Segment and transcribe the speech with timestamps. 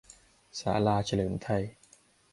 [0.59, 1.63] ศาลาเฉลิมไทย